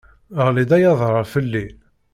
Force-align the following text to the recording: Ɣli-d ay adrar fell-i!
Ɣli-d 0.45 0.71
ay 0.75 0.83
adrar 0.91 1.25
fell-i! 1.33 1.65